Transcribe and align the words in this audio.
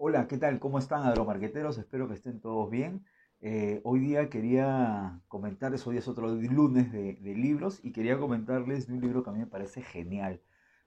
Hola, 0.00 0.28
¿qué 0.28 0.38
tal? 0.38 0.60
¿Cómo 0.60 0.78
están 0.78 1.02
agromarqueteros? 1.02 1.76
Espero 1.76 2.06
que 2.06 2.14
estén 2.14 2.40
todos 2.40 2.70
bien. 2.70 3.04
Eh, 3.40 3.80
hoy 3.82 3.98
día 3.98 4.30
quería 4.30 5.20
comentarles, 5.26 5.84
hoy 5.88 5.96
es 5.96 6.06
otro 6.06 6.28
lunes 6.28 6.92
de, 6.92 7.18
libros 7.34 7.80
y 7.82 7.90
quería 7.90 8.16
comentarles 8.16 8.86
de 8.86 8.94
un 8.94 9.00
libro 9.00 9.24
que 9.24 9.30
a 9.30 9.32
mí 9.32 9.40
me 9.40 9.48
parece 9.48 9.82
genial. 9.82 10.40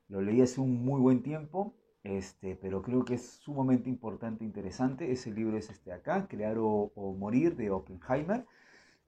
Lo 0.08 0.21
leí 0.21 0.42
hace 0.42 0.62
un 0.62 0.86
muy 0.86 1.02
buen 1.02 1.24
tiempo, 1.24 1.76
este, 2.04 2.55
pero 2.55 2.82
creo 2.82 3.04
que 3.04 3.16
es 3.16 3.24
sumamente 3.44 3.89
importante 3.89 4.45
e 4.45 4.47
interesante. 4.47 5.12
Ese 5.12 5.30
libro 5.30 5.57
es 5.57 5.70
este 5.70 5.91
acá, 5.91 6.30
Crear 6.30 6.55
o, 6.57 6.93
Morir 7.20 7.57
de 7.57 7.70
Oppenheimer. 7.70 8.46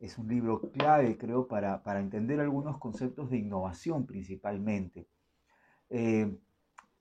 Es 0.01 0.17
un 0.17 0.27
libro 0.27 0.69
clave, 0.73 1.17
creo, 1.17 1.47
para, 1.47 1.81
para 1.81 2.01
entender 2.01 2.41
algunos 2.41 2.77
conceptos 2.77 3.29
de 3.29 3.37
innovación 3.37 4.05
principalmente. 4.05 5.07
Eh, 5.89 6.37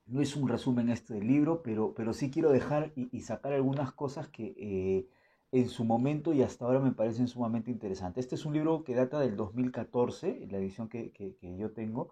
no 0.05 0.21
es 0.21 0.35
un 0.35 0.47
resumen 0.47 0.89
este 0.89 1.13
del 1.15 1.27
libro, 1.27 1.61
pero, 1.63 1.93
pero 1.93 2.13
sí 2.13 2.29
quiero 2.29 2.51
dejar 2.51 2.91
y, 2.95 3.19
sacar 3.21 3.53
algunas 3.53 3.91
cosas 3.93 4.27
que 4.27 4.53
eh, 4.57 5.07
en 5.51 5.69
su 5.69 5.85
momento 5.85 6.33
y 6.33 6.41
hasta 6.41 6.65
ahora 6.65 6.79
me 6.79 6.91
parecen 6.91 7.27
sumamente 7.27 7.71
interesantes. 7.71 8.25
Este 8.25 8.35
es 8.35 8.45
un 8.45 8.53
libro 8.53 8.83
que 8.83 8.95
data 8.95 9.19
del 9.19 9.35
2014, 9.35 10.47
la 10.49 10.57
edición 10.57 10.89
que, 10.89 11.11
yo 11.57 11.71
tengo, 11.71 12.09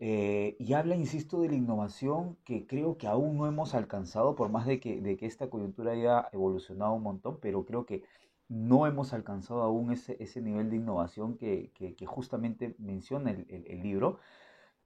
eh, 0.00 0.56
y 0.58 0.72
habla, 0.74 0.96
insisto, 0.96 1.40
de 1.40 1.48
la 1.48 1.54
innovación 1.54 2.36
que 2.44 2.66
creo 2.66 2.98
que 2.98 3.06
aún 3.06 3.36
no 3.38 3.46
hemos 3.46 3.74
alcanzado, 3.74 4.34
por 4.34 4.50
más 4.50 4.66
de 4.66 4.80
que, 4.80 5.00
de 5.00 5.16
que 5.16 5.26
esta 5.26 5.48
coyuntura 5.48 5.92
haya 5.92 6.28
evolucionado 6.32 6.92
un 6.94 7.02
montón, 7.02 7.38
pero 7.40 7.64
creo 7.64 7.86
que 7.86 8.02
no 8.48 8.86
hemos 8.86 9.12
alcanzado 9.12 9.62
aún 9.62 9.92
ese, 9.92 10.16
ese 10.20 10.40
nivel 10.42 10.70
de 10.70 10.76
innovación 10.76 11.36
que, 11.36 11.70
justamente 12.06 12.74
menciona 12.78 13.30
el, 13.30 13.82
libro. 13.82 14.18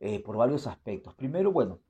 Eh, 0.01 0.21
por 0.21 0.37
varios 0.37 0.69
aspectos. 0.69 1.15
Primero, 1.15 1.51
bueno, 1.51 1.81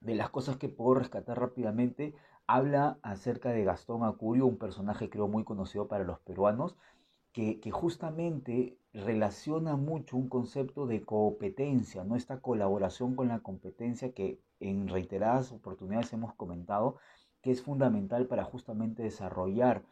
de 0.00 0.14
las 0.14 0.30
cosas 0.30 0.56
que 0.56 0.68
puedo 0.68 0.94
rescatar 0.94 1.38
rápidamente, 1.40 2.14
habla 2.46 2.98
acerca 3.02 3.50
de 3.50 3.64
Gastón 3.64 4.04
Acurio, 4.04 4.46
un 4.46 4.58
personaje 4.58 5.10
creo 5.10 5.28
muy 5.28 5.44
conocido 5.44 5.88
para 5.88 6.04
los 6.04 6.18
peruanos, 6.20 6.76
que, 7.32 7.70
justamente 7.70 8.78
relaciona 8.92 9.76
mucho 9.76 10.16
un 10.16 10.28
concepto 10.28 10.86
de 10.86 11.02
competencia, 11.02 12.02
¿no? 12.02 12.16
esta 12.16 12.40
colaboración 12.40 13.14
con 13.14 13.28
la 13.28 13.40
competencia 13.40 14.12
que 14.12 14.40
en 14.58 14.88
reiteradas 14.88 15.52
oportunidades 15.52 16.12
hemos 16.12 16.34
comentado, 16.34 16.96
que 17.42 17.52
es 17.52 17.62
fundamental 17.62 18.26
para 18.26 18.44
justamente 18.44 19.04
desarrollar 19.04 19.84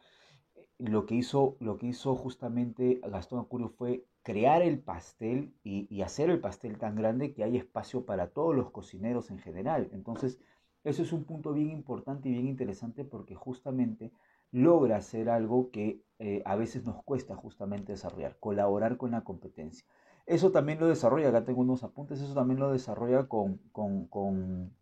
lo 0.79 1.05
que 1.05 1.15
hizo, 1.15 1.57
lo 1.59 1.77
que 1.77 1.87
hizo 1.87 2.15
justamente 2.15 3.01
Gastón 3.03 3.39
Acurio 3.39 3.69
fue 3.69 4.05
crear 4.23 4.61
el 4.61 4.79
pastel 4.79 5.53
y, 5.63 6.01
hacer 6.01 6.29
el 6.29 6.39
pastel 6.39 6.77
tan 6.77 6.95
grande 6.95 7.33
que 7.33 7.43
hay 7.43 7.57
espacio 7.57 8.05
para 8.05 8.27
todos 8.27 8.55
los 8.55 8.71
cocineros 8.71 9.31
en 9.31 9.39
general. 9.39 9.89
Entonces, 9.93 10.39
eso 10.83 11.01
es 11.01 11.13
un 11.13 11.23
punto 11.23 11.53
bien 11.53 11.69
importante 11.69 12.29
y 12.29 12.33
bien 12.33 12.47
interesante 12.47 13.03
porque 13.03 13.35
justamente 13.35 14.11
logra 14.51 14.97
hacer 14.97 15.29
algo 15.29 15.71
que 15.71 16.01
eh, 16.19 16.41
a 16.45 16.55
veces 16.55 16.85
nos 16.85 17.03
cuesta 17.03 17.35
justamente 17.35 17.93
desarrollar, 17.93 18.37
colaborar 18.39 18.97
con 18.97 19.11
la 19.11 19.23
competencia. 19.23 19.85
Eso 20.25 20.51
también 20.51 20.79
lo 20.79 20.87
desarrolla, 20.87 21.29
acá 21.29 21.45
tengo 21.45 21.61
unos 21.61 21.83
apuntes, 21.83 22.19
eso 22.21 22.33
también 22.33 22.59
lo 22.59 22.71
desarrolla 22.71 23.27
con, 23.27 23.59
con, 23.71 24.07
con, 24.07 24.73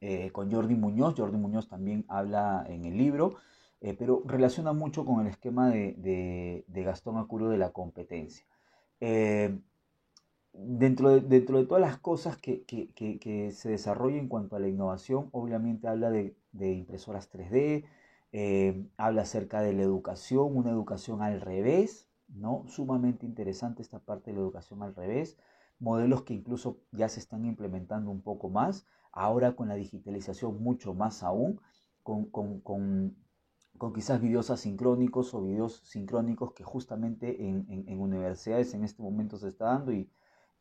eh, 0.00 0.32
con 0.32 0.50
Jordi 0.50 0.74
Muñoz. 0.74 1.14
Jordi 1.16 1.36
Muñoz 1.36 1.68
también 1.68 2.04
habla 2.08 2.64
en 2.68 2.84
el 2.84 2.98
libro, 2.98 3.36
eh, 3.84 3.94
pero 3.98 4.22
relaciona 4.24 4.72
mucho 4.72 5.04
con 5.04 5.20
el 5.20 5.26
esquema 5.26 5.68
de, 5.68 5.92
de, 5.98 6.64
de 6.68 6.82
Gastón 6.84 7.18
Acurio 7.18 7.50
de 7.50 7.58
la 7.58 7.70
competencia. 7.70 8.46
Eh, 8.98 9.58
dentro, 10.54 11.10
de, 11.10 11.20
dentro 11.20 11.58
de 11.58 11.66
todas 11.66 11.82
las 11.82 11.98
cosas 11.98 12.38
que, 12.38 12.64
se 13.52 13.68
desarrollan 13.68 14.20
en 14.20 14.28
cuanto 14.28 14.56
a 14.56 14.58
la 14.58 14.68
innovación, 14.68 15.28
obviamente 15.32 15.86
habla 15.86 16.10
de, 16.10 16.34
impresoras 16.54 17.30
3D, 17.30 17.84
eh, 18.32 18.86
habla 18.96 19.20
acerca 19.20 19.60
de 19.60 19.74
la 19.74 19.82
educación, 19.82 20.56
una 20.56 20.70
educación 20.70 21.20
al 21.20 21.42
revés, 21.42 22.08
¿no? 22.28 22.64
Sumamente 22.66 23.26
interesante 23.26 23.82
esta 23.82 23.98
parte 23.98 24.30
de 24.30 24.38
la 24.38 24.44
educación 24.44 24.82
al 24.82 24.94
revés, 24.94 25.36
modelos 25.78 26.22
que 26.22 26.32
incluso 26.32 26.78
ya 26.90 27.10
se 27.10 27.20
están 27.20 27.44
implementando 27.44 28.10
un 28.10 28.22
poco 28.22 28.48
más, 28.48 28.86
ahora 29.12 29.56
con 29.56 29.68
la 29.68 29.74
digitalización 29.74 30.62
mucho 30.62 30.94
más 30.94 31.22
aún, 31.22 31.60
con 32.02 32.30
con 32.30 33.14
quizás 33.94 34.20
videos 34.20 34.50
asincrónicos 34.50 35.34
o 35.34 35.42
videos 35.42 35.80
sincrónicos 35.84 36.52
que 36.52 36.64
justamente 36.64 37.48
en, 37.48 37.66
en, 37.68 38.00
universidades 38.00 38.74
en 38.74 38.84
este 38.84 39.02
momento 39.02 39.36
se 39.36 39.48
está 39.48 39.66
dando 39.66 39.92
y, 39.92 40.10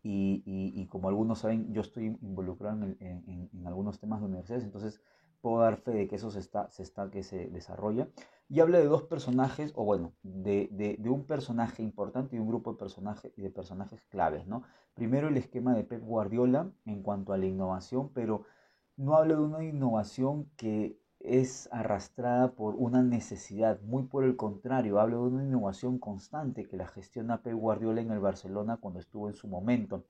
y, 0.02 0.44
y, 0.46 0.88
como 0.88 1.08
algunos 1.08 1.40
saben, 1.40 1.74
yo 1.74 1.82
estoy 1.82 2.18
involucrado 2.22 2.84
en, 2.84 3.50
en, 3.54 3.68
algunos 3.68 4.00
temas 4.00 4.20
de 4.20 4.26
universidades, 4.26 4.66
entonces 4.66 5.02
puedo 5.40 5.60
dar 5.60 5.78
fe 5.78 5.92
de 5.92 6.08
que 6.08 6.16
eso 6.16 6.32
se 6.32 6.40
está, 6.40 6.70
se 6.72 6.84
está 6.84 7.10
que 7.10 7.24
se 7.24 7.48
desarrolla. 7.50 8.10
Y 8.50 8.60
habla 8.60 8.80
de 8.80 8.86
dos 8.86 9.04
personajes, 9.04 9.72
o 9.76 9.86
bueno, 9.86 10.14
de, 10.24 10.68
de, 11.00 11.10
un 11.10 11.26
personaje 11.26 11.82
importante 11.82 12.36
y 12.36 12.40
un 12.40 12.48
grupo 12.48 12.74
de 12.74 12.80
personajes, 12.80 13.34
de 13.36 13.50
personajes 13.50 14.02
claves, 14.10 14.46
¿no? 14.46 14.64
Primero 14.94 15.30
el 15.30 15.38
esquema 15.38 15.74
de 15.74 15.84
Pep 15.84 16.04
Guardiola 16.04 16.70
en 16.86 17.02
cuanto 17.02 17.34
a 17.34 17.38
la 17.38 17.46
innovación, 17.46 18.10
pero 18.14 18.44
no 18.98 19.16
habla 19.16 19.36
de 19.36 19.42
una 19.42 19.64
innovación 19.64 20.50
que 20.56 21.00
es 21.24 21.70
arrastrada 21.72 22.52
por 22.52 22.76
una 22.76 23.02
necesidad, 23.02 23.80
muy 23.82 24.04
por 24.04 24.26
el 24.26 24.36
contrario, 24.36 25.00
habla 25.00 25.16
de 25.16 25.22
una 25.22 25.44
innovación 25.44 25.98
constante 25.98 26.68
que 26.68 26.76
la 26.76 26.88
gestiona 26.88 27.42
Pep 27.42 27.56
Guardiola 27.56 28.02
en 28.02 28.12
el 28.12 28.20
Barcelona 28.20 28.78
cuando 28.78 29.00
estuvo 29.00 29.30
en 29.30 29.34
su 29.34 29.48
momento. 29.48 30.06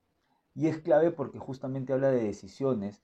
Y 0.55 0.67
es 0.67 0.79
clave 0.79 1.11
porque 1.11 1.37
justamente 1.37 1.93
habla 1.93 2.09
de 2.09 2.23
decisiones 2.23 3.03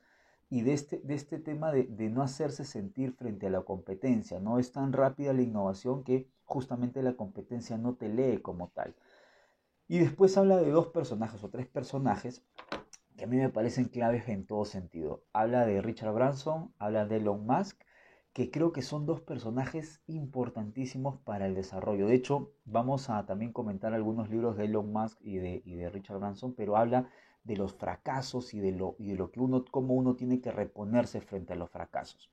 y 0.50 0.62
de 0.62 0.74
este, 0.74 1.00
de 1.04 1.14
este 1.14 1.38
tema 1.38 1.72
de, 1.72 1.88
no 2.10 2.24
hacerse 2.24 2.66
sentir 2.66 3.14
frente 3.14 3.48
a 3.48 3.52
la 3.52 3.62
competencia. 3.62 4.40
No 4.40 4.58
es 4.58 4.72
tan 4.72 4.92
rápida 4.92 5.32
la 5.34 5.44
innovación 5.44 6.04
que 6.04 6.28
justamente 6.46 7.04
la 7.04 7.14
competencia 7.14 7.78
no 7.78 7.94
te 7.94 8.10
lee 8.10 8.40
como 8.40 8.70
tal. 8.70 8.96
Y 9.88 10.00
después 10.00 10.36
habla 10.38 10.58
de 10.58 10.72
dos 10.72 10.88
personajes 10.88 11.44
o 11.44 11.50
tres 11.50 11.68
personajes 11.68 12.44
que 13.18 13.26
a 13.26 13.28
mí 13.28 13.38
me 13.38 13.50
parecen 13.50 13.86
claves 13.86 14.28
en 14.30 14.46
todo 14.48 14.66
sentido. 14.66 15.24
Habla 15.34 15.66
de 15.68 15.82
Richard 15.82 16.14
Branson, 16.14 16.74
habla 16.80 17.06
de 17.06 17.18
Elon 17.18 17.46
Musk 17.46 17.80
que 18.40 18.52
creo 18.52 18.72
que 18.72 18.82
son 18.82 19.06
dos 19.06 19.20
personajes 19.20 20.00
importantísimos 20.08 21.18
para 21.18 21.46
el 21.46 21.56
desarrollo. 21.56 22.08
De 22.08 22.16
hecho, 22.16 22.54
vamos 22.64 23.10
a 23.10 23.26
también 23.26 23.52
comentar 23.52 23.94
algunos 23.94 24.30
libros 24.30 24.56
de 24.56 24.64
Elon 24.64 24.94
Musk 24.94 25.18
y 25.20 25.40
de, 25.40 25.62
de 25.66 25.90
Richard 25.90 26.20
Branson, 26.20 26.54
pero 26.54 26.78
habla 26.78 27.10
de 27.44 27.58
los 27.58 27.74
fracasos 27.74 28.54
y 28.54 28.62
de, 28.62 28.72
lo, 28.72 28.96
y 28.98 29.10
de 29.10 29.16
lo 29.16 29.30
que 29.30 29.42
uno, 29.42 29.66
cómo 29.70 29.94
uno 29.94 30.16
tiene 30.16 30.40
que 30.40 30.54
reponerse 30.54 31.20
frente 31.20 31.52
a 31.52 31.58
los 31.58 31.70
fracasos. 31.70 32.32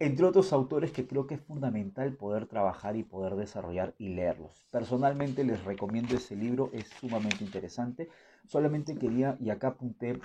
Entre 0.00 0.26
otros 0.26 0.52
autores 0.52 0.90
que 0.90 1.06
creo 1.06 1.28
que 1.28 1.34
es 1.36 1.40
fundamental 1.40 2.12
poder 2.14 2.46
trabajar 2.46 2.96
y 2.96 3.04
poder 3.04 3.36
desarrollar 3.36 3.94
y 3.98 4.08
leerlos. 4.08 4.66
Personalmente 4.72 5.44
les 5.44 5.62
recomiendo 5.62 6.16
ese 6.16 6.34
libro, 6.34 6.70
es 6.72 6.88
sumamente 6.88 7.44
interesante. 7.44 8.08
Solamente 8.48 8.96
quería, 8.96 9.36
y 9.38 9.50
acá 9.50 9.68
apunté, 9.68 10.18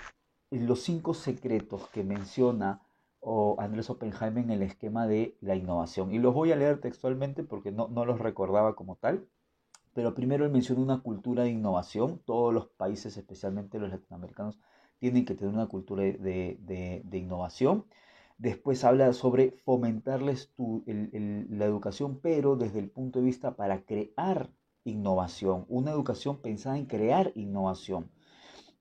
los 0.50 0.82
cinco 0.82 1.14
secretos 1.14 1.86
que 1.90 2.02
menciona 2.02 2.80
o 3.28 3.56
Andrés 3.58 3.90
Oppenheimer 3.90 4.44
en 4.44 4.50
el 4.52 4.62
esquema 4.62 5.08
de 5.08 5.36
la 5.40 5.56
innovación. 5.56 6.14
Y 6.14 6.20
los 6.20 6.32
voy 6.32 6.52
a 6.52 6.56
leer 6.56 6.80
textualmente 6.80 7.42
porque 7.42 7.72
no, 7.72 7.88
no 7.88 8.04
los 8.04 8.20
recordaba 8.20 8.76
como 8.76 8.94
tal. 8.94 9.26
Pero 9.94 10.14
primero 10.14 10.44
él 10.44 10.52
menciona 10.52 10.80
una 10.80 11.02
cultura 11.02 11.42
de 11.42 11.50
innovación. 11.50 12.20
Todos 12.24 12.54
los 12.54 12.68
países, 12.68 13.16
especialmente 13.16 13.80
los 13.80 13.90
latinoamericanos, 13.90 14.60
tienen 15.00 15.24
que 15.24 15.34
tener 15.34 15.52
una 15.52 15.66
cultura 15.66 16.04
de, 16.04 16.56
de, 17.04 17.18
innovación. 17.18 17.84
Después 18.38 18.84
habla 18.84 19.12
sobre 19.12 19.50
fomentarles 19.64 20.52
tu, 20.54 20.84
la 20.86 21.64
educación, 21.64 22.20
pero 22.22 22.54
desde 22.54 22.78
el 22.78 22.90
punto 22.90 23.18
de 23.18 23.24
vista 23.24 23.56
para 23.56 23.82
crear 23.82 24.50
innovación. 24.84 25.66
Una 25.68 25.90
educación 25.90 26.40
pensada 26.40 26.78
en 26.78 26.86
crear 26.86 27.32
innovación. 27.34 28.08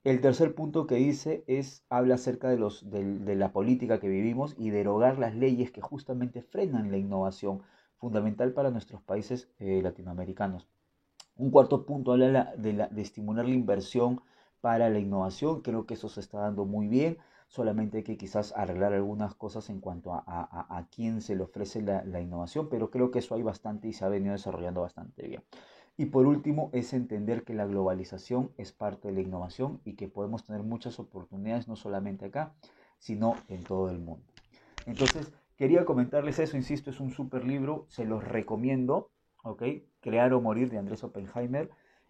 El 0.05 0.21
tercer 0.21 0.53
punto 0.53 0.85
que 0.85 0.97
dice 0.97 1.43
es, 1.47 1.83
habla 1.89 2.13
acerca 2.13 2.47
de, 2.47 2.59
los, 2.59 2.91
de, 2.91 3.35
la 3.35 3.51
política 3.51 3.99
que 3.99 4.07
vivimos 4.07 4.53
y 4.55 4.69
derogar 4.69 5.17
las 5.17 5.33
leyes 5.33 5.71
que 5.71 5.81
justamente 5.81 6.43
frenan 6.43 6.91
la 6.91 6.97
innovación, 6.97 7.63
fundamental 7.97 8.53
para 8.53 8.69
nuestros 8.69 9.01
países 9.01 9.49
eh, 9.57 9.81
latinoamericanos. 9.81 10.67
Un 11.37 11.49
cuarto 11.49 11.87
punto 11.87 12.11
habla 12.11 12.53
de, 12.55 12.73
la, 12.73 12.87
de 12.87 13.01
estimular 13.01 13.45
la 13.45 13.55
inversión 13.55 14.21
para 14.61 14.91
la 14.91 14.99
innovación, 14.99 15.63
creo 15.63 15.87
que 15.87 15.95
eso 15.95 16.07
se 16.07 16.19
está 16.19 16.37
dando 16.37 16.65
muy 16.65 16.87
bien, 16.87 17.17
solamente 17.47 17.97
hay 17.97 18.03
que 18.03 18.17
quizás 18.17 18.53
arreglar 18.55 18.93
algunas 18.93 19.33
cosas 19.33 19.71
en 19.71 19.79
cuanto 19.79 20.13
a, 20.13 20.23
a, 20.27 20.87
quién 20.91 21.21
se 21.21 21.35
le 21.35 21.41
ofrece 21.41 21.81
la 21.81 22.21
innovación, 22.21 22.69
pero 22.69 22.91
creo 22.91 23.09
que 23.09 23.19
eso 23.19 23.33
hay 23.33 23.41
bastante 23.41 23.87
y 23.87 23.93
se 23.93 24.05
ha 24.05 24.09
venido 24.09 24.33
desarrollando 24.33 24.81
bastante 24.81 25.27
bien. 25.27 25.43
Y 25.97 26.07
por 26.07 26.27
último 26.27 26.69
es 26.73 26.93
entender 26.93 27.43
que 27.43 27.53
la 27.53 27.65
globalización 27.65 28.51
es 28.57 28.73
parte 28.73 29.07
de 29.07 29.13
la 29.13 29.21
innovación 29.21 29.79
y 29.85 29.93
que 29.93 30.09
podemos 30.09 30.45
tener 30.45 30.61
muchas 30.63 30.99
oportunidades 30.99 31.67
no 31.67 31.75
solamente 31.75 32.25
acá, 32.25 32.53
sino 32.99 33.35
en 33.47 33.63
todo 33.63 33.89
el 33.89 33.99
mundo. 33.99 34.25
Entonces, 34.85 35.31
quería 35.55 35.85
comentarles 35.85 36.39
eso, 36.39 36.57
insisto, 36.57 36.89
es 36.89 36.99
un 36.99 37.11
super 37.11 37.45
libro, 37.45 37.85
se 37.87 38.03
los 38.03 38.23
recomiendo, 38.23 39.11
¿ok? 39.43 39.63
Crear 40.01 40.33
o 40.33 40.41
morir 40.41 40.69
de 40.69 40.77
Andrés 40.77 41.03
Oppenheimer. 41.03 41.69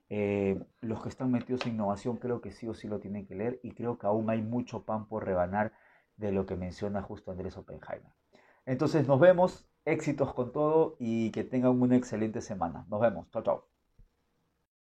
Eh, 0.10 0.60
los 0.82 1.02
que 1.02 1.10
están 1.10 1.32
metidos 1.32 1.66
en 1.66 1.74
innovación 1.74 2.18
creo 2.18 2.40
que 2.42 2.52
sí 2.52 2.68
o 2.68 2.74
sí 2.74 2.88
lo 2.88 3.00
tienen 3.00 3.26
que 3.26 3.34
leer 3.34 3.60
y 3.64 3.72
creo 3.72 3.98
que 3.98 4.06
aún 4.06 4.30
hay 4.30 4.42
mucho 4.42 4.84
pan 4.84 5.08
por 5.08 5.26
rebanar 5.26 5.74
de 6.16 6.32
lo 6.32 6.46
que 6.46 6.56
menciona 6.56 7.02
justo 7.02 7.32
Andrés 7.32 7.58
Oppenheimer. 7.58 8.12
Entonces 8.66 9.08
nos 9.08 9.20
vemos, 9.20 9.68
éxitos 9.84 10.34
con 10.34 10.52
todo 10.52 10.96
y 11.00 11.32
que 11.32 11.44
tengan 11.44 11.80
una 11.82 11.96
excelente 11.96 12.42
semana. 12.42 12.86
Nos 12.90 13.02
vemos, 13.02 13.30
chao, 13.32 13.44
chao. 13.44 13.75